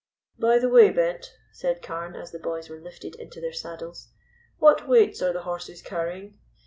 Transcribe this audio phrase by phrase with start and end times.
[0.39, 4.11] "By the way, Bent," said Carne, as the boys were lifted into their saddles,
[4.57, 6.39] "what weights are the horses carrying?"